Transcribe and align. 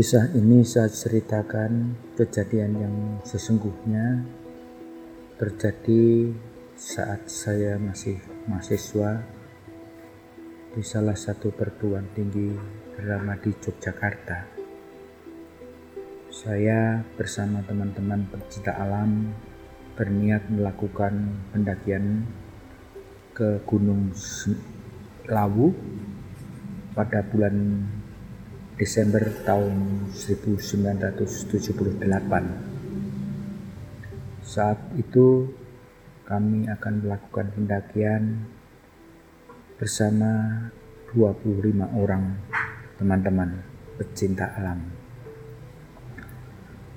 Kisah 0.00 0.32
ini 0.32 0.64
saya 0.64 0.88
ceritakan 0.88 1.92
kejadian 2.16 2.72
yang 2.72 2.96
sesungguhnya 3.20 4.24
terjadi 5.36 6.32
saat 6.72 7.28
saya 7.28 7.76
masih 7.76 8.16
mahasiswa 8.48 9.20
di 10.72 10.80
salah 10.80 11.12
satu 11.12 11.52
perguruan 11.52 12.08
tinggi 12.16 12.48
drama 12.96 13.36
di 13.44 13.52
Yogyakarta. 13.52 14.48
Saya 16.32 17.04
bersama 17.20 17.60
teman-teman 17.68 18.24
pecinta 18.32 18.80
alam 18.80 19.36
berniat 20.00 20.48
melakukan 20.48 21.44
pendakian 21.52 22.24
ke 23.36 23.60
Gunung 23.68 24.16
Lawu 25.28 25.76
pada 26.96 27.20
bulan 27.20 27.84
Desember 28.80 29.20
tahun 29.44 30.08
1978. 30.08 32.00
Saat 34.40 34.80
itu 34.96 35.52
kami 36.24 36.64
akan 36.64 37.04
melakukan 37.04 37.52
pendakian 37.52 38.48
bersama 39.76 40.64
25 41.12 41.76
orang 41.92 42.40
teman-teman 42.96 43.60
pecinta 44.00 44.48
alam. 44.56 44.80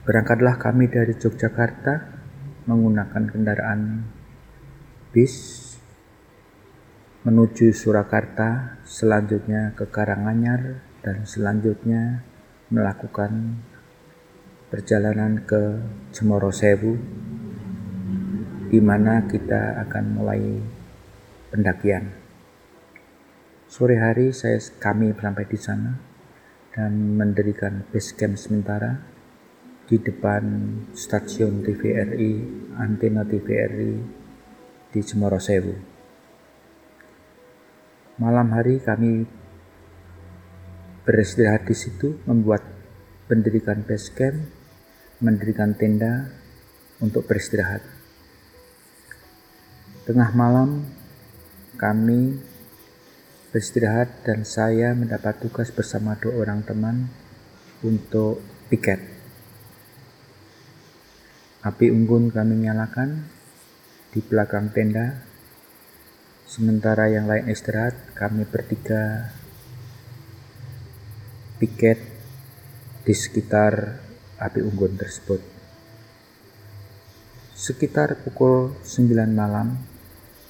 Berangkatlah 0.08 0.56
kami 0.56 0.88
dari 0.88 1.12
Yogyakarta 1.20 1.94
menggunakan 2.64 3.28
kendaraan 3.28 4.08
bis 5.12 5.36
menuju 7.28 7.76
Surakarta, 7.76 8.80
selanjutnya 8.88 9.76
ke 9.76 9.84
Karanganyar, 9.92 10.93
dan 11.04 11.28
selanjutnya 11.28 12.24
melakukan 12.72 13.60
perjalanan 14.72 15.44
ke 15.44 15.84
Cemoro 16.16 16.50
Sewu 16.50 16.96
di 18.72 18.80
mana 18.82 19.28
kita 19.30 19.84
akan 19.86 20.06
mulai 20.18 20.42
pendakian. 21.54 22.10
Sore 23.70 24.02
hari 24.02 24.34
saya 24.34 24.58
kami 24.82 25.14
sampai 25.14 25.46
di 25.46 25.60
sana 25.60 25.94
dan 26.74 27.20
mendirikan 27.20 27.86
base 27.94 28.18
camp 28.18 28.34
sementara 28.34 28.98
di 29.86 30.00
depan 30.02 30.42
stasiun 30.96 31.62
TVRI, 31.62 32.32
antena 32.80 33.22
TVRI 33.28 33.94
di 34.90 35.00
Cemoro 35.04 35.38
Sewu. 35.38 35.76
Malam 38.18 38.48
hari 38.56 38.82
kami 38.82 39.43
beristirahat 41.04 41.68
di 41.68 41.76
situ, 41.76 42.20
membuat 42.24 42.64
pendirikan 43.28 43.84
base 43.84 44.12
camp, 44.16 44.40
mendirikan 45.20 45.76
tenda 45.76 46.32
untuk 47.04 47.28
beristirahat. 47.28 47.84
Tengah 50.04 50.32
malam 50.36 50.84
kami 51.80 52.40
beristirahat 53.52 54.24
dan 54.28 54.48
saya 54.48 54.92
mendapat 54.96 55.40
tugas 55.44 55.72
bersama 55.72 56.16
dua 56.20 56.44
orang 56.44 56.64
teman 56.64 57.08
untuk 57.84 58.40
piket. 58.72 59.00
Api 61.64 61.88
unggun 61.92 62.28
kami 62.32 62.68
nyalakan 62.68 63.24
di 64.12 64.20
belakang 64.20 64.76
tenda, 64.76 65.24
sementara 66.44 67.08
yang 67.08 67.24
lain 67.24 67.48
istirahat, 67.48 67.96
kami 68.20 68.44
bertiga 68.44 69.32
piket 71.64 71.96
di 73.08 73.16
sekitar 73.16 74.04
api 74.36 74.60
unggun 74.60 75.00
tersebut. 75.00 75.40
Sekitar 77.56 78.20
pukul 78.20 78.76
9 78.84 79.32
malam 79.32 79.80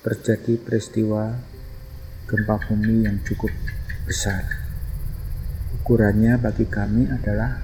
terjadi 0.01 0.57
peristiwa 0.57 1.38
gempa 2.25 2.57
bumi 2.66 3.06
yang 3.06 3.22
cukup 3.22 3.53
besar. 4.09 4.41
Ukurannya 5.78 6.41
bagi 6.41 6.66
kami 6.66 7.06
adalah 7.06 7.62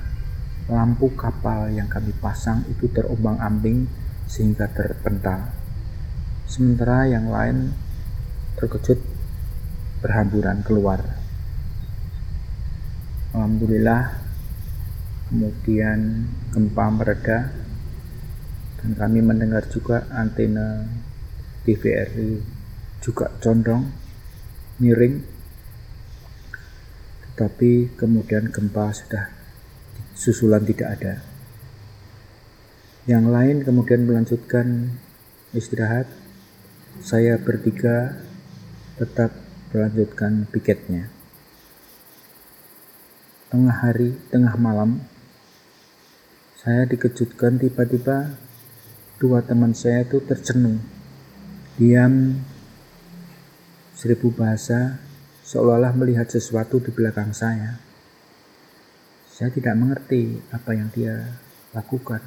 lampu 0.69 1.09
kapal 1.17 1.73
yang 1.73 1.89
kami 1.89 2.13
pasang 2.21 2.61
itu 2.69 2.85
terombang-ambing 2.93 3.89
sehingga 4.29 4.69
terpental. 4.69 5.49
Sementara 6.45 7.09
yang 7.09 7.33
lain 7.33 7.73
terkejut 8.61 9.01
berhamburan 10.05 10.61
keluar 10.61 11.18
Alhamdulillah. 13.29 14.25
Kemudian 15.29 16.25
gempa 16.49 16.89
mereda. 16.89 17.53
Dan 18.81 18.97
kami 18.97 19.21
mendengar 19.21 19.69
juga 19.69 20.09
antena 20.09 20.89
TVRI 21.61 22.41
juga 23.05 23.29
condong 23.37 23.85
miring. 24.81 25.21
Tetapi 27.21 27.93
kemudian 27.93 28.49
gempa 28.49 28.97
sudah 28.97 29.29
susulan 30.17 30.65
tidak 30.65 30.89
ada. 30.97 31.13
Yang 33.05 33.25
lain 33.29 33.57
kemudian 33.61 34.09
melanjutkan 34.09 34.97
istirahat. 35.53 36.09
Saya 37.05 37.37
bertiga 37.37 38.25
tetap 38.97 39.29
melanjutkan 39.69 40.49
piketnya 40.49 41.18
tengah 43.49 43.73
hari, 43.73 44.13
tengah 44.29 44.53
malam, 44.61 45.01
saya 46.61 46.85
dikejutkan 46.85 47.57
tiba-tiba 47.57 48.37
dua 49.17 49.41
teman 49.41 49.73
saya 49.73 50.05
itu 50.05 50.21
tercenung, 50.21 50.77
diam 51.81 52.45
seribu 53.97 54.29
bahasa, 54.29 55.01
seolah-olah 55.43 55.97
melihat 55.97 56.29
sesuatu 56.29 56.77
di 56.77 56.93
belakang 56.93 57.33
saya. 57.33 57.81
Saya 59.33 59.49
tidak 59.49 59.75
mengerti 59.75 60.39
apa 60.53 60.71
yang 60.77 60.93
dia 60.93 61.41
lakukan. 61.73 62.21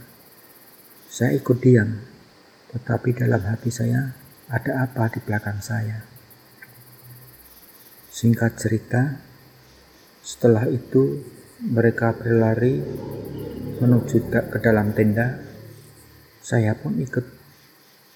Saya 1.07 1.39
ikut 1.39 1.63
diam, 1.63 2.03
tetapi 2.75 3.15
dalam 3.15 3.41
hati 3.47 3.71
saya 3.71 4.11
ada 4.51 4.85
apa 4.91 5.07
di 5.13 5.21
belakang 5.23 5.63
saya. 5.63 6.03
Singkat 8.13 8.53
cerita, 8.59 9.32
setelah 10.23 10.71
itu 10.71 11.19
mereka 11.59 12.15
berlari 12.15 12.79
menuju 13.83 14.31
ke 14.31 14.59
dalam 14.63 14.95
tenda. 14.95 15.43
Saya 16.43 16.75
pun 16.79 16.95
ikut 16.99 17.27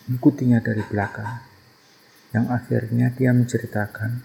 mengikutinya 0.06 0.62
dari 0.62 0.82
belakang. 0.86 1.42
Yang 2.30 2.46
akhirnya 2.46 3.06
dia 3.14 3.30
menceritakan 3.34 4.22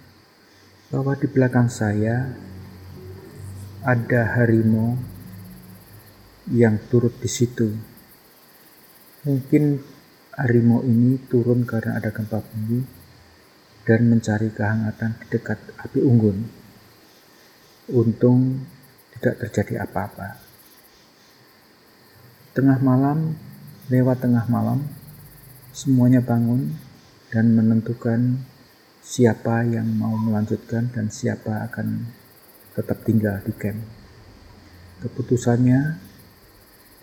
bahwa 0.93 1.13
di 1.17 1.25
belakang 1.25 1.69
saya 1.69 2.29
ada 3.81 4.21
harimau 4.37 4.97
yang 6.53 6.77
turut 6.89 7.17
di 7.17 7.29
situ. 7.29 7.73
Mungkin 9.25 9.81
harimau 10.37 10.85
ini 10.85 11.17
turun 11.29 11.65
karena 11.65 11.97
ada 11.97 12.13
gempa 12.13 12.41
bumi 12.45 12.81
dan 13.85 14.05
mencari 14.05 14.53
kehangatan 14.53 15.17
di 15.21 15.25
dekat 15.33 15.57
api 15.81 16.01
unggun. 16.01 16.60
Untung 17.91 18.63
tidak 19.19 19.37
terjadi 19.45 19.83
apa-apa. 19.83 20.39
Tengah 22.57 22.79
malam, 22.79 23.35
lewat 23.91 24.23
tengah 24.23 24.49
malam, 24.49 24.87
semuanya 25.75 26.23
bangun 26.23 26.73
dan 27.29 27.53
menentukan 27.53 28.41
siapa 29.03 29.67
yang 29.67 29.85
mau 29.93 30.17
melanjutkan 30.17 30.89
dan 30.89 31.13
siapa 31.13 31.67
akan 31.69 32.09
tetap 32.73 33.03
tinggal 33.03 33.37
di 33.43 33.53
camp. 33.53 33.83
Keputusannya 35.05 35.99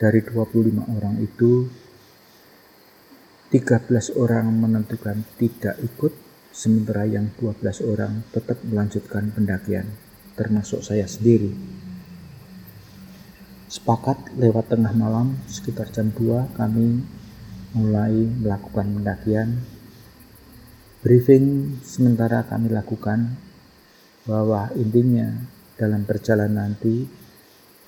dari 0.01 0.21
25 0.25 0.97
orang 0.99 1.21
itu 1.21 1.69
13 3.55 4.17
orang 4.19 4.51
menentukan 4.53 5.23
tidak 5.39 5.79
ikut 5.81 6.13
sementara 6.51 7.07
yang 7.07 7.31
12 7.39 7.63
orang 7.87 8.27
tetap 8.35 8.61
melanjutkan 8.67 9.31
pendakian 9.31 10.08
termasuk 10.39 10.87
saya 10.87 11.03
sendiri. 11.11 11.51
Sepakat 13.67 14.39
lewat 14.39 14.71
tengah 14.71 14.95
malam 14.95 15.35
sekitar 15.51 15.91
jam 15.91 16.15
2 16.15 16.55
kami 16.55 17.03
mulai 17.75 18.15
melakukan 18.39 18.87
pendakian. 18.97 19.61
Briefing 21.03 21.79
sementara 21.83 22.47
kami 22.47 22.71
lakukan 22.71 23.35
bahwa 24.25 24.71
intinya 24.79 25.35
dalam 25.75 26.07
perjalanan 26.07 26.71
nanti 26.71 27.07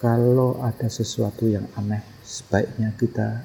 kalau 0.00 0.58
ada 0.62 0.88
sesuatu 0.88 1.46
yang 1.48 1.68
aneh 1.76 2.00
sebaiknya 2.24 2.94
kita 2.96 3.44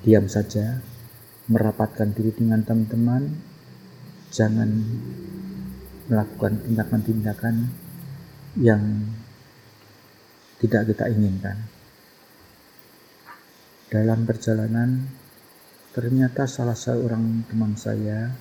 diam 0.00 0.24
saja 0.30 0.80
merapatkan 1.50 2.14
diri 2.16 2.32
dengan 2.32 2.64
teman-teman 2.64 3.28
jangan 4.32 4.70
melakukan 6.08 6.62
tindakan-tindakan 6.64 7.81
yang 8.60 8.82
tidak 10.60 10.92
kita 10.92 11.08
inginkan. 11.08 11.56
Dalam 13.92 14.24
perjalanan, 14.24 15.04
ternyata 15.92 16.48
salah 16.48 16.76
seorang 16.76 17.44
teman 17.48 17.76
saya 17.76 18.32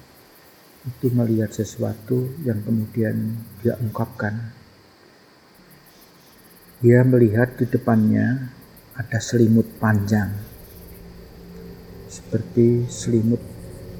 itu 0.82 1.14
melihat 1.14 1.52
sesuatu 1.54 2.34
yang 2.42 2.64
kemudian 2.64 3.38
dia 3.62 3.78
ungkapkan. 3.78 4.56
Dia 6.82 7.06
melihat 7.06 7.62
di 7.62 7.70
depannya 7.70 8.50
ada 8.98 9.20
selimut 9.22 9.78
panjang, 9.78 10.34
seperti 12.10 12.90
selimut 12.90 13.42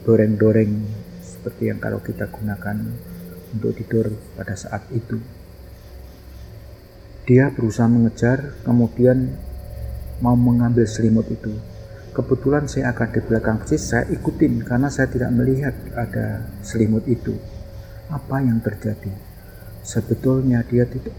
doreng-doreng, 0.02 0.82
seperti 1.22 1.70
yang 1.70 1.78
kalau 1.78 2.02
kita 2.02 2.26
gunakan 2.26 2.78
untuk 3.54 3.78
tidur 3.78 4.10
pada 4.34 4.58
saat 4.58 4.90
itu. 4.90 5.41
Dia 7.32 7.48
berusaha 7.48 7.88
mengejar, 7.88 8.60
kemudian 8.68 9.40
mau 10.20 10.36
mengambil 10.36 10.84
selimut 10.84 11.32
itu. 11.32 11.56
Kebetulan 12.12 12.68
saya 12.68 12.92
akan 12.92 13.08
di 13.08 13.24
belakang 13.24 13.56
persis, 13.64 13.88
saya 13.88 14.04
ikutin 14.12 14.68
karena 14.68 14.92
saya 14.92 15.08
tidak 15.08 15.32
melihat 15.32 15.72
ada 15.96 16.44
selimut 16.60 17.08
itu. 17.08 17.32
Apa 18.12 18.44
yang 18.44 18.60
terjadi? 18.60 19.16
Sebetulnya 19.80 20.60
dia 20.68 20.84
tidak 20.84 21.16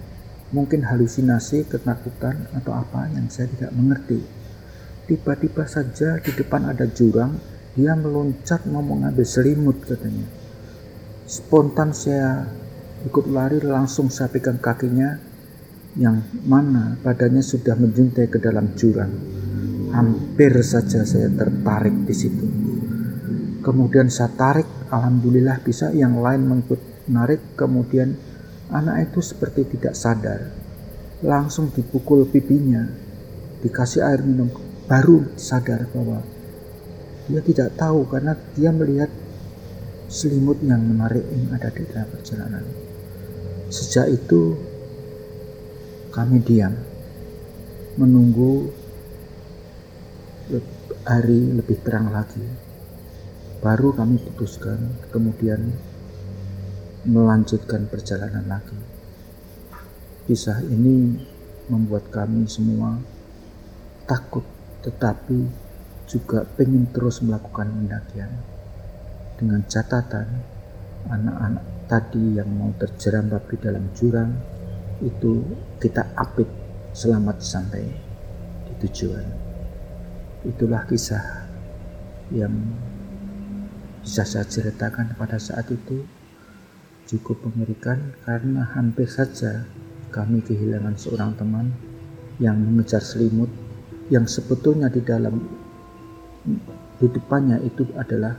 mungkin 0.52 0.84
halusinasi, 0.84 1.64
ketakutan 1.64 2.44
atau 2.60 2.76
apa 2.76 3.08
yang 3.08 3.32
saya 3.32 3.48
tidak 3.48 3.72
mengerti. 3.72 4.20
Tiba-tiba 5.08 5.64
saja 5.64 6.20
di 6.20 6.28
depan 6.36 6.68
ada 6.68 6.92
jurang, 6.92 7.40
dia 7.72 7.96
meloncat 7.96 8.68
mau 8.68 8.84
mengambil 8.84 9.24
selimut 9.24 9.80
katanya. 9.80 10.28
Spontan 11.24 11.96
saya 11.96 12.52
ikut 13.08 13.32
lari 13.32 13.64
langsung 13.64 14.12
saya 14.12 14.28
pegang 14.28 14.60
kakinya 14.60 15.31
yang 15.96 16.24
mana 16.48 16.96
badannya 17.04 17.44
sudah 17.44 17.76
menjuntai 17.76 18.26
ke 18.32 18.40
dalam 18.40 18.72
jurang. 18.72 19.12
Hampir 19.92 20.56
saja 20.64 21.04
saya 21.04 21.28
tertarik 21.28 22.08
di 22.08 22.14
situ. 22.16 22.46
Kemudian 23.60 24.08
saya 24.08 24.32
tarik, 24.32 24.66
alhamdulillah 24.88 25.60
bisa 25.60 25.92
yang 25.92 26.16
lain 26.18 26.48
mengikut 26.48 26.80
narik, 27.12 27.54
kemudian 27.54 28.16
anak 28.72 29.12
itu 29.12 29.20
seperti 29.20 29.68
tidak 29.76 29.94
sadar. 29.94 30.40
Langsung 31.22 31.70
dipukul 31.70 32.26
pipinya, 32.26 32.88
dikasih 33.62 34.02
air 34.02 34.24
minum, 34.24 34.50
baru 34.88 35.30
sadar 35.38 35.86
bahwa 35.92 36.24
dia 37.28 37.38
tidak 37.44 37.78
tahu 37.78 38.08
karena 38.10 38.34
dia 38.56 38.74
melihat 38.74 39.12
selimut 40.10 40.58
yang 40.64 40.82
menarik 40.82 41.22
yang 41.30 41.54
ada 41.54 41.70
di 41.70 41.84
dalam 41.86 42.08
perjalanan. 42.10 42.64
Sejak 43.70 44.10
itu 44.10 44.71
kami 46.12 46.44
diam 46.44 46.76
menunggu 47.96 48.68
hari 51.08 51.56
lebih 51.56 51.80
terang 51.80 52.12
lagi. 52.12 52.44
Baru 53.64 53.96
kami 53.96 54.20
putuskan 54.20 54.92
kemudian 55.08 55.72
melanjutkan 57.08 57.88
perjalanan 57.88 58.44
lagi. 58.44 58.76
Kisah 60.28 60.60
ini 60.68 61.16
membuat 61.72 62.12
kami 62.12 62.44
semua 62.44 63.00
takut 64.04 64.44
tetapi 64.84 65.48
juga 66.04 66.44
ingin 66.60 66.92
terus 66.92 67.24
melakukan 67.24 67.72
pendakian 67.72 68.28
dengan 69.40 69.64
catatan 69.64 70.28
anak-anak 71.08 71.64
tadi 71.88 72.36
yang 72.36 72.50
mau 72.52 72.70
terjerambab 72.76 73.48
di 73.48 73.56
dalam 73.56 73.84
jurang 73.96 74.51
itu 75.02 75.42
kita 75.82 76.14
apit 76.14 76.46
selamat 76.94 77.42
sampai 77.42 77.82
di 78.70 78.72
tujuan. 78.86 79.26
Itulah 80.46 80.86
kisah 80.86 81.50
yang 82.30 82.54
bisa 84.02 84.22
saya 84.22 84.46
ceritakan 84.46 85.14
pada 85.18 85.38
saat 85.38 85.66
itu 85.70 86.06
cukup 87.06 87.42
mengerikan 87.50 88.14
karena 88.22 88.66
hampir 88.74 89.10
saja 89.10 89.66
kami 90.14 90.42
kehilangan 90.42 90.94
seorang 90.94 91.34
teman 91.34 91.70
yang 92.38 92.58
mengejar 92.58 93.02
selimut 93.02 93.50
yang 94.10 94.26
sebetulnya 94.26 94.90
di 94.90 95.02
dalam 95.02 95.38
di 96.98 97.06
depannya 97.10 97.58
itu 97.62 97.86
adalah 97.98 98.34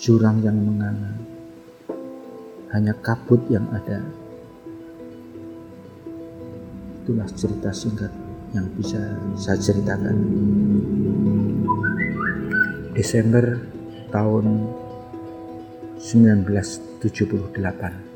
jurang 0.00 0.40
yang 0.40 0.56
menganga. 0.56 1.12
Hanya 2.70 2.94
kabut 3.02 3.42
yang 3.50 3.66
ada 3.74 4.19
itulah 7.10 7.26
cerita 7.34 7.74
singkat 7.74 8.14
yang 8.54 8.70
bisa 8.78 9.18
saya 9.34 9.58
ceritakan. 9.58 10.14
Desember 12.94 13.58
tahun 14.14 14.70
1978 15.98 18.09